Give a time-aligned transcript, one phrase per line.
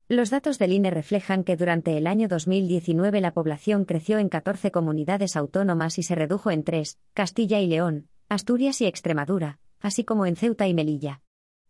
[0.09, 4.73] Los datos del INE reflejan que durante el año 2019 la población creció en 14
[4.73, 10.27] comunidades autónomas y se redujo en 3, Castilla y León, Asturias y Extremadura, así como
[10.27, 11.23] en Ceuta y Melilla.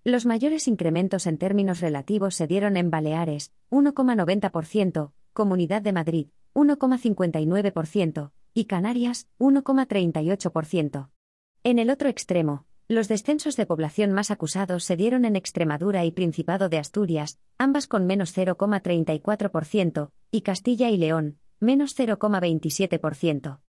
[0.04, 8.30] Los mayores incrementos en términos relativos se dieron en Baleares, 1,90%, Comunidad de Madrid, 1,59%,
[8.54, 11.10] y Canarias, 1,38%.
[11.64, 16.12] En el otro extremo, los descensos de población más acusados se dieron en Extremadura y
[16.12, 23.60] Principado de Asturias, ambas con menos 0,34%, y Castilla y León, menos 0,27%.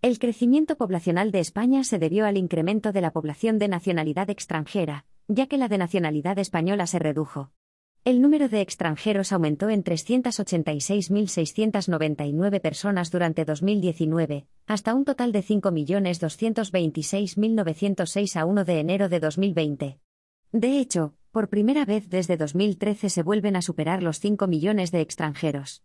[0.00, 5.04] El crecimiento poblacional de España se debió al incremento de la población de nacionalidad extranjera,
[5.28, 7.52] ya que la de nacionalidad española se redujo.
[8.04, 18.40] El número de extranjeros aumentó en 386.699 personas durante 2019, hasta un total de 5.226.906
[18.40, 20.00] a 1 de enero de 2020.
[20.50, 25.00] De hecho, por primera vez desde 2013 se vuelven a superar los 5 millones de
[25.00, 25.84] extranjeros.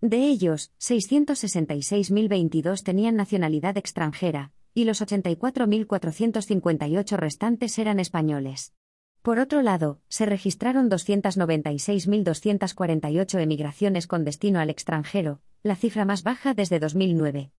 [0.00, 8.74] De ellos, 666.022 tenían nacionalidad extranjera, y los 84.458 restantes eran españoles.
[9.22, 16.54] Por otro lado, se registraron 296.248 emigraciones con destino al extranjero, la cifra más baja
[16.54, 17.50] desde 2009.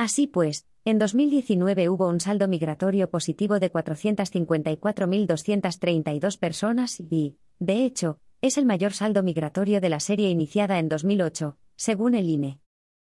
[0.00, 8.18] Así pues, en 2019 hubo un saldo migratorio positivo de 454.232 personas y, de hecho,
[8.40, 12.60] es el mayor saldo migratorio de la serie iniciada en 2008, según el INE.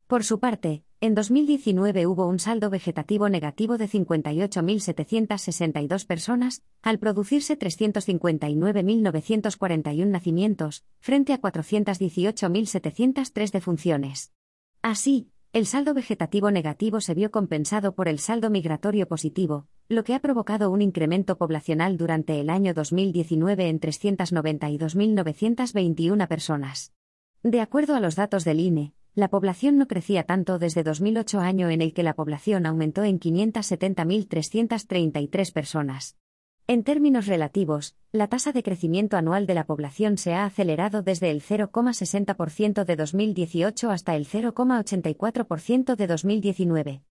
[0.08, 7.60] Por su parte, en 2019 hubo un saldo vegetativo negativo de 58.762 personas, al producirse
[7.60, 14.32] 359.941 nacimientos, frente a 418.703 defunciones.
[14.82, 20.14] Así, el saldo vegetativo negativo se vio compensado por el saldo migratorio positivo, lo que
[20.14, 26.92] ha provocado un incremento poblacional durante el año 2019 en 392.921 personas.
[27.42, 31.70] De acuerdo a los datos del INE, la población no crecía tanto desde 2008 año
[31.70, 36.18] en el que la población aumentó en 570.333 personas.
[36.68, 41.30] En términos relativos, la tasa de crecimiento anual de la población se ha acelerado desde
[41.30, 47.02] el 0,60% de 2018 hasta el 0,84% de 2019.